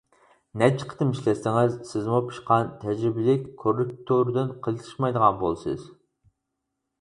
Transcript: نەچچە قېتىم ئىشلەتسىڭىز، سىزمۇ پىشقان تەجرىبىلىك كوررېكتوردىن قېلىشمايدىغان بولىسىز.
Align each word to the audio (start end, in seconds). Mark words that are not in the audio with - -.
نەچچە 0.59 0.85
قېتىم 0.93 1.09
ئىشلەتسىڭىز، 1.15 1.75
سىزمۇ 1.89 2.21
پىشقان 2.29 2.71
تەجرىبىلىك 2.85 3.45
كوررېكتوردىن 3.65 4.51
قېلىشمايدىغان 4.69 5.39
بولىسىز. 5.45 5.87